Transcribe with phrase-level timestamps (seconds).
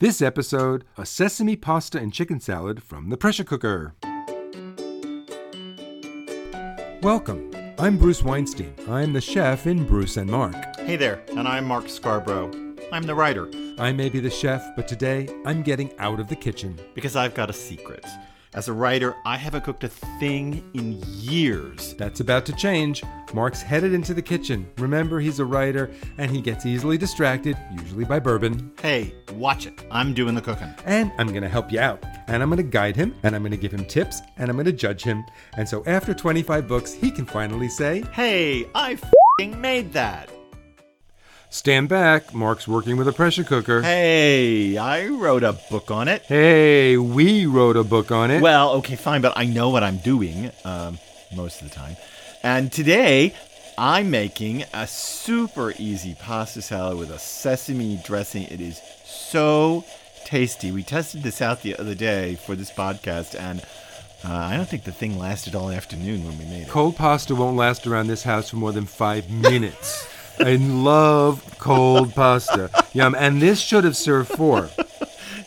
[0.00, 3.94] This episode, a sesame pasta and chicken salad from the pressure cooker.
[7.02, 7.50] Welcome.
[7.78, 8.74] I'm Bruce Weinstein.
[8.88, 10.54] I'm the chef in Bruce and Mark.
[10.80, 12.62] Hey there, and I'm Mark Scarbrough.
[12.92, 16.36] I'm the writer I may be the chef, but today I'm getting out of the
[16.36, 16.78] kitchen.
[16.94, 18.04] because I've got a secret.
[18.54, 21.94] As a writer, I haven't cooked a thing in years.
[21.94, 23.02] That's about to change.
[23.32, 24.70] Mark's headed into the kitchen.
[24.78, 28.70] Remember, he's a writer and he gets easily distracted, usually by bourbon.
[28.80, 29.84] Hey, watch it.
[29.90, 30.72] I'm doing the cooking.
[30.84, 32.04] And I'm going to help you out.
[32.28, 34.56] And I'm going to guide him, and I'm going to give him tips, and I'm
[34.56, 35.24] going to judge him.
[35.56, 38.98] And so after 25 books, he can finally say, Hey, I
[39.38, 40.30] fing made that.
[41.54, 42.34] Stand back.
[42.34, 43.80] Mark's working with a pressure cooker.
[43.80, 46.22] Hey, I wrote a book on it.
[46.22, 48.42] Hey, we wrote a book on it.
[48.42, 50.98] Well, okay, fine, but I know what I'm doing um,
[51.32, 51.96] most of the time.
[52.42, 53.36] And today,
[53.78, 58.42] I'm making a super easy pasta salad with a sesame dressing.
[58.48, 59.84] It is so
[60.24, 60.72] tasty.
[60.72, 63.60] We tested this out the other day for this podcast, and
[64.24, 66.68] uh, I don't think the thing lasted all afternoon when we made it.
[66.68, 70.08] Cold pasta won't last around this house for more than five minutes.
[70.38, 72.70] I love cold pasta.
[72.92, 73.14] Yum.
[73.14, 74.70] And this should have served four.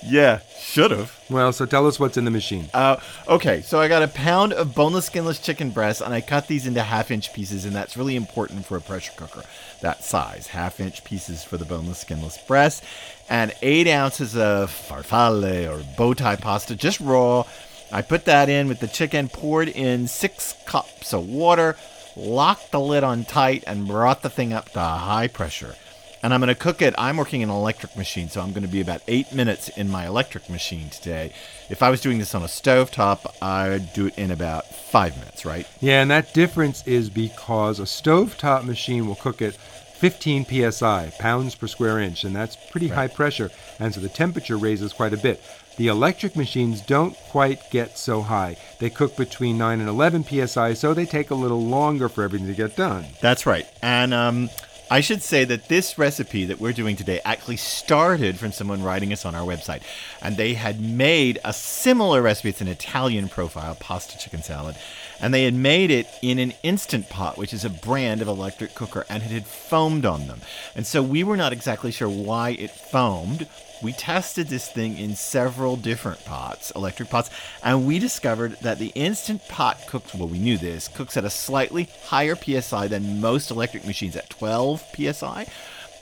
[0.04, 1.20] Yeah, should have.
[1.30, 2.70] Well, so tell us what's in the machine.
[2.74, 2.96] Uh,
[3.28, 6.66] okay, so I got a pound of boneless, skinless chicken breasts, and I cut these
[6.66, 9.44] into half-inch pieces, and that's really important for a pressure cooker.
[9.82, 12.86] That size, half-inch pieces for the boneless, skinless breast,
[13.30, 17.44] and eight ounces of farfalle or bow tie pasta, just raw.
[17.92, 21.76] I put that in with the chicken, poured in six cups of water,
[22.18, 25.76] locked the lid on tight, and brought the thing up to high pressure.
[26.24, 26.96] And I'm going to cook it.
[26.98, 29.88] I'm working in an electric machine, so I'm going to be about eight minutes in
[29.88, 31.32] my electric machine today.
[31.70, 35.46] If I was doing this on a stovetop, I'd do it in about five minutes,
[35.46, 35.68] right?
[35.80, 41.56] Yeah, and that difference is because a stovetop machine will cook at 15 psi, pounds
[41.56, 45.18] per square inch, and that's pretty high pressure, and so the temperature raises quite a
[45.18, 45.42] bit.
[45.78, 48.58] The electric machines don't quite get so high.
[48.80, 52.48] They cook between 9 and 11 psi, so they take a little longer for everything
[52.48, 53.06] to get done.
[53.22, 53.68] That's right.
[53.84, 54.50] And um,
[54.90, 59.12] I should say that this recipe that we're doing today actually started from someone writing
[59.12, 59.82] us on our website.
[60.22, 62.50] And they had made a similar recipe.
[62.50, 64.78] It's an Italian profile, pasta chicken salad.
[65.20, 68.76] And they had made it in an Instant Pot, which is a brand of electric
[68.76, 70.42] cooker, and it had foamed on them.
[70.74, 73.48] And so we were not exactly sure why it foamed.
[73.82, 77.30] We tested this thing in several different pots, electric pots,
[77.64, 81.30] and we discovered that the Instant Pot cooks, well, we knew this, cooks at a
[81.30, 85.46] slightly higher PSI than most electric machines at 12 PSI.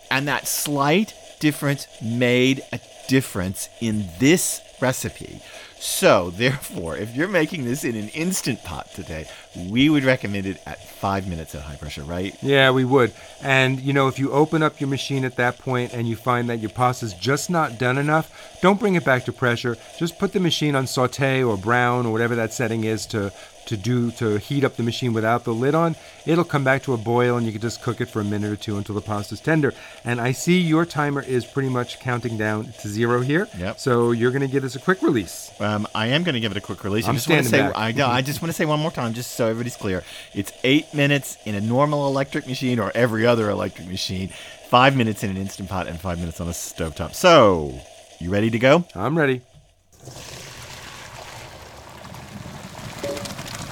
[0.10, 5.42] And that slight difference made a difference in this recipe.
[5.80, 10.62] So, therefore, if you're making this in an instant pot today, we would recommend it
[10.66, 12.36] at five minutes at high pressure, right?
[12.42, 13.14] Yeah, we would.
[13.42, 16.50] And you know, if you open up your machine at that point and you find
[16.50, 19.78] that your pasta's just not done enough, don't bring it back to pressure.
[19.98, 23.32] Just put the machine on saute or brown or whatever that setting is to
[23.66, 25.96] to do to heat up the machine without the lid on.
[26.26, 28.52] It'll come back to a boil and you can just cook it for a minute
[28.52, 29.74] or two until the pasta's tender.
[30.04, 33.48] And I see your timer is pretty much counting down to zero here.
[33.58, 33.80] Yep.
[33.80, 35.52] So you're going to give us a quick release.
[35.66, 37.06] Um, I am going to give it a quick release.
[37.06, 37.76] I I'm just want to say, back.
[37.76, 40.04] I, I just want to say one more time, just so everybody's clear.
[40.36, 44.30] It's eight minutes in a normal electric machine or every other electric machine,
[44.70, 47.16] five minutes in an instant pot, and five minutes on a stovetop.
[47.16, 47.82] So,
[48.20, 48.86] you ready to go?
[48.94, 49.42] I'm ready.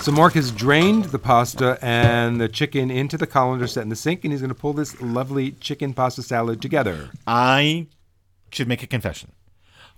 [0.01, 3.95] So Mark has drained the pasta and the chicken into the colander set in the
[3.95, 7.11] sink, and he's going to pull this lovely chicken pasta salad together.
[7.27, 7.87] I
[8.51, 9.31] should make a confession.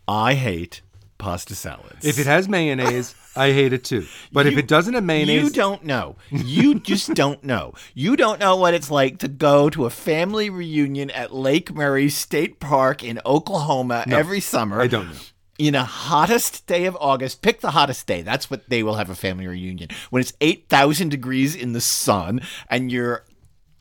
[0.07, 0.81] I hate
[1.17, 2.05] pasta salads.
[2.05, 4.05] If it has mayonnaise, I hate it too.
[4.31, 6.15] But if it doesn't have mayonnaise, You don't know.
[6.29, 7.73] You just don't know.
[7.93, 12.09] You don't know what it's like to go to a family reunion at Lake Murray
[12.09, 14.81] State Park in Oklahoma every summer.
[14.81, 15.19] I don't know.
[15.57, 18.21] In a hottest day of August, pick the hottest day.
[18.21, 19.89] That's what they will have a family reunion.
[20.09, 23.23] When it's 8,000 degrees in the sun and your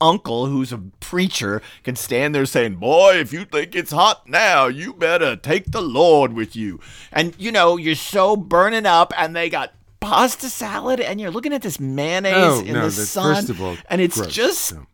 [0.04, 4.66] uncle, who's a preacher, can stand there saying, Boy, if you think it's hot now,
[4.66, 6.80] you better take the Lord with you.
[7.12, 11.52] And, you know, you're so burning up and they got pasta salad and you're looking
[11.54, 13.44] at this mayonnaise Oh, in no, the sun.
[13.60, 14.32] all, and it's gross.
[14.32, 14.74] just.
[14.74, 14.86] No.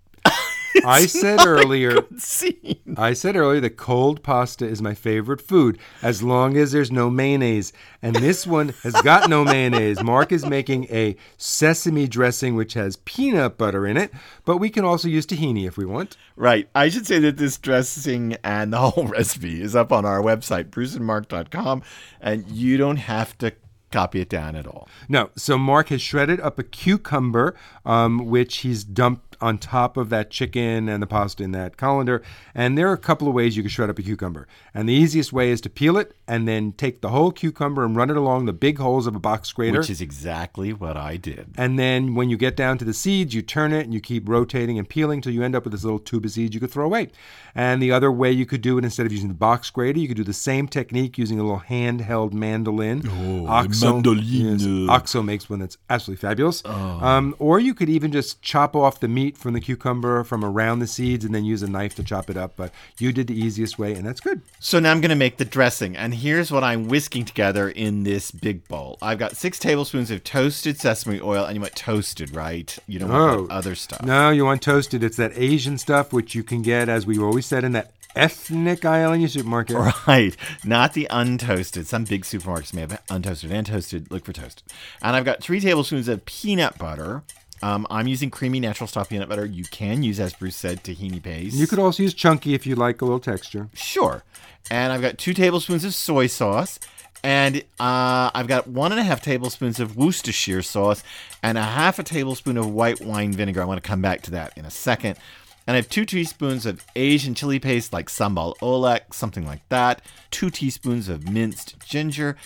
[0.85, 2.79] I said earlier, good.
[2.97, 7.11] I said earlier that cold pasta is my favorite food as long as there's no
[7.11, 7.73] mayonnaise.
[8.03, 10.03] And this one has got no mayonnaise.
[10.03, 14.13] Mark is making a sesame dressing which has peanut butter in it,
[14.45, 16.17] but we can also use tahini if we want.
[16.37, 16.69] Right.
[16.75, 20.71] I should say that this dressing and the whole recipe is up on our website,
[20.71, 21.83] bruceandmark.com,
[22.21, 23.53] and you don't have to
[23.91, 24.89] copy it down at all.
[25.09, 30.09] No, so Mark has shredded up a cucumber, um, which he's dumped on top of
[30.11, 32.23] that chicken and the pasta in that colander.
[32.55, 34.47] And there are a couple of ways you can shred up a cucumber.
[34.75, 37.97] And the easiest way is to peel it and then take the whole cucumber and
[37.97, 39.79] run it along the big holes of a box grater.
[39.79, 41.55] Which is exactly what I did.
[41.57, 44.29] And then when you get down to the seeds, you turn it and you keep
[44.29, 46.71] rotating and peeling till you end up with this little tube of seeds you could
[46.71, 47.09] throw away.
[47.55, 50.09] And the other way you could do it instead of using the box grater, you
[50.09, 53.03] could do the same technique using a little handheld mandolin.
[53.07, 54.23] Oh, Oxo, mandolin.
[54.25, 56.65] yes, Oxo makes one that's absolutely fabulous.
[56.65, 60.79] Um, or you could even just chop off the meat from the cucumber from around
[60.81, 62.55] the seeds and then use a knife to chop it up.
[62.57, 64.43] But you did the easiest way, and that's good.
[64.59, 68.03] So now I'm going to make the dressing, and here's what I'm whisking together in
[68.03, 68.99] this big bowl.
[69.03, 72.77] I've got six tablespoons of toasted sesame oil, and you want toasted, right?
[72.87, 73.47] You don't want Oh.
[73.47, 74.03] that other stuff.
[74.05, 75.03] No, you want toasted.
[75.05, 78.85] It's that Asian stuff which you can get, as we always said, in that ethnic
[78.85, 79.77] aisle in your supermarket.
[80.07, 81.87] Right, not the untoasted.
[81.87, 84.11] Some big supermarkets may have untoasted and toasted.
[84.11, 84.65] Look for toasted.
[85.01, 87.23] And I've got three tablespoons of peanut butter.
[87.63, 89.45] Um, I'm using creamy natural style peanut butter.
[89.45, 91.57] You can use, as Bruce said, tahini paste.
[91.57, 93.69] You could also use chunky if you like a little texture.
[93.75, 94.25] Sure.
[94.71, 96.79] And I've got two tablespoons of soy sauce.
[97.23, 101.03] And uh, I've got one and a half tablespoons of Worcestershire sauce
[101.43, 103.61] and a half a tablespoon of white wine vinegar.
[103.61, 105.19] I want to come back to that in a second.
[105.67, 110.01] And I have two teaspoons of Asian chili paste, like sambal oelek, something like that.
[110.31, 112.37] Two teaspoons of minced ginger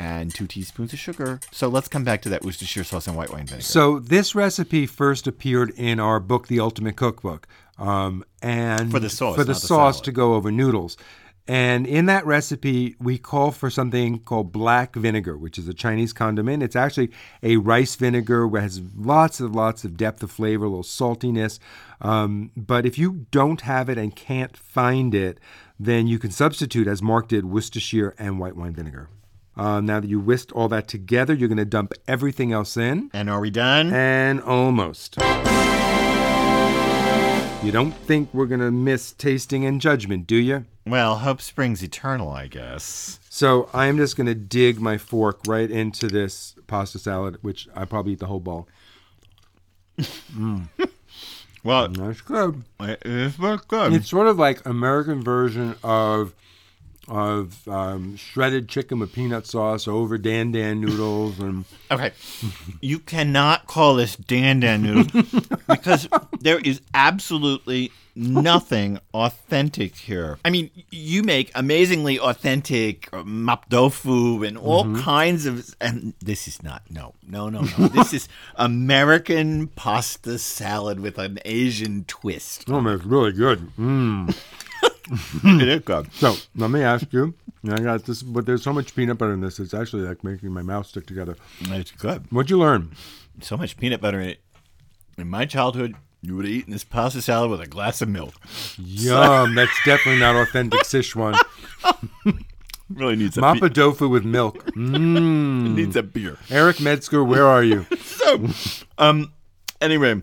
[0.00, 1.40] and two teaspoons of sugar.
[1.50, 3.62] So let's come back to that Worcestershire sauce and white wine vinegar.
[3.62, 7.46] So this recipe first appeared in our book, The Ultimate Cookbook,
[7.78, 10.96] um, and For the sauce, for the not the to go over noodles.
[11.46, 16.14] And in that recipe, we call for something called black vinegar, which is a Chinese
[16.14, 16.62] condiment.
[16.62, 17.10] It's actually
[17.42, 21.58] a rice vinegar that has lots of lots of depth of flavor, a little saltiness.
[22.00, 25.38] Um, but if you don't have it and can't find it,
[25.78, 29.10] then you can substitute, as Mark did, Worcestershire and white wine vinegar.
[29.56, 33.10] Uh, now that you whisked all that together, you're going to dump everything else in.
[33.12, 33.92] and are we done?
[33.92, 35.16] And almost.
[37.62, 40.64] You don't think we're going to miss tasting and judgment, do you?
[40.86, 43.18] well, hope springs eternal, I guess.
[43.30, 47.86] So I'm just going to dig my fork right into this pasta salad, which I
[47.86, 48.68] probably eat the whole bowl.
[51.64, 52.62] Well, That's good.
[52.78, 53.94] it's good.
[53.94, 56.34] It's sort of like American version of
[57.08, 62.12] of um, shredded chicken with peanut sauce over dan dan noodles and Okay.
[62.80, 65.22] you cannot call this Dan Dan noodle
[65.68, 66.08] because
[66.40, 70.38] there is absolutely nothing authentic here.
[70.44, 76.48] I mean, you make amazingly authentic uh, mapo tofu and all kinds of and this
[76.48, 77.14] is not no.
[77.28, 77.88] No, no, no.
[77.88, 82.64] this is American pasta salad with an Asian twist.
[82.68, 83.70] oh man, it's really good.
[83.78, 84.34] Mm.
[85.44, 86.12] it is good.
[86.14, 87.34] So let me ask you.
[87.70, 89.58] I got this, but there's so much peanut butter in this.
[89.58, 91.36] It's actually like making my mouth stick together.
[91.62, 92.26] It's good.
[92.30, 92.92] What'd you learn?
[93.40, 94.40] So much peanut butter in it.
[95.16, 98.34] In my childhood, you would have eaten this pasta salad with a glass of milk.
[98.76, 99.54] Yum!
[99.54, 101.38] That's definitely not authentic Sichuan.
[102.90, 104.64] Really needs a Mapo tofu with milk.
[104.72, 105.66] Mm.
[105.66, 106.36] It needs a beer.
[106.50, 107.86] Eric Metzger, where are you?
[108.02, 108.46] So,
[108.98, 109.32] um,
[109.80, 110.22] anyway,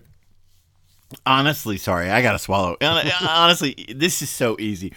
[1.26, 2.76] honestly, sorry, I gotta swallow.
[2.80, 4.92] Honestly, this is so easy.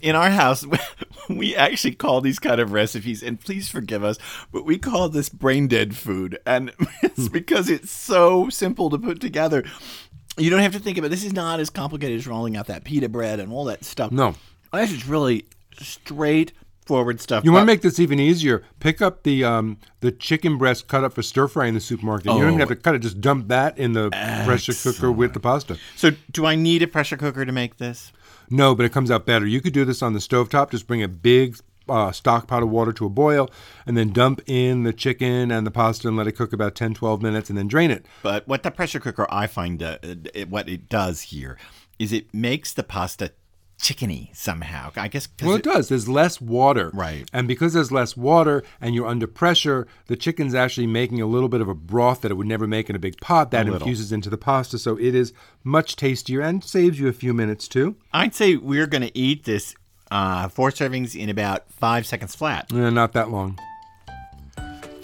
[0.00, 0.64] In our house,
[1.28, 4.18] we actually call these kind of recipes, and please forgive us,
[4.52, 6.72] but we call this brain dead food, and
[7.02, 7.32] it's hmm.
[7.32, 9.64] because it's so simple to put together.
[10.38, 11.10] You don't have to think about.
[11.10, 14.12] This is not as complicated as rolling out that pita bread and all that stuff.
[14.12, 14.34] No.
[14.72, 15.46] this is really
[16.86, 17.44] straightforward stuff.
[17.44, 18.62] You want to make this even easier?
[18.80, 22.26] Pick up the um, the chicken breast cut up for stir fry in the supermarket.
[22.26, 24.10] You don't even have to cut it; just dump that in the
[24.44, 25.78] pressure cooker with the pasta.
[25.96, 28.12] So, do I need a pressure cooker to make this?
[28.48, 29.46] No, but it comes out better.
[29.46, 30.70] You could do this on the stovetop.
[30.70, 31.56] Just bring a big
[31.88, 33.50] uh, stock pot of water to a boil,
[33.86, 36.94] and then dump in the chicken and the pasta and let it cook about 10,
[36.94, 38.06] 12 minutes, and then drain it.
[38.22, 41.58] But what the pressure cooker I find uh, it, what it does here
[41.98, 43.32] is it makes the pasta
[43.78, 44.90] chickeny somehow.
[44.96, 45.88] I guess Well, it does.
[45.88, 46.90] There's less water.
[46.94, 47.28] Right.
[47.32, 51.48] And because there's less water and you're under pressure, the chicken's actually making a little
[51.48, 54.12] bit of a broth that it would never make in a big pot that infuses
[54.12, 54.78] into the pasta.
[54.78, 57.96] So it is much tastier and saves you a few minutes too.
[58.12, 59.74] I'd say we're going to eat this
[60.10, 62.72] uh, four servings in about five seconds flat.
[62.72, 63.58] Eh, not that long.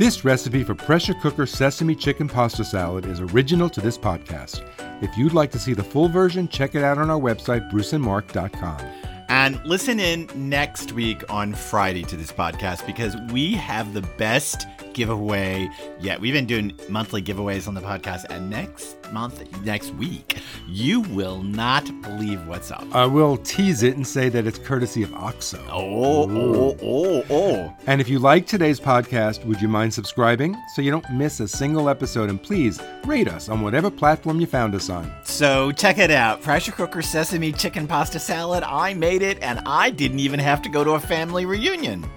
[0.03, 4.69] This recipe for pressure cooker sesame chicken pasta salad is original to this podcast.
[5.01, 9.02] If you'd like to see the full version, check it out on our website, bruceandmark.com.
[9.43, 14.69] And listen in next week on Friday to this podcast because we have the best
[14.93, 15.69] giveaway
[15.99, 16.21] yet.
[16.21, 21.43] We've been doing monthly giveaways on the podcast, and next month, next week, you will
[21.43, 22.87] not believe what's up.
[22.95, 25.59] I will tease it and say that it's courtesy of OXO.
[25.71, 27.77] Oh, oh, oh, oh, oh.
[27.89, 31.49] And if you like today's podcast, would you mind subscribing so you don't miss a
[31.49, 32.31] single episode?
[32.31, 35.13] And please rate us on whatever platform you found us on.
[35.43, 38.63] So check it out pressure cooker sesame chicken pasta salad.
[38.63, 42.09] I made it, and I didn't even have to go to a family reunion.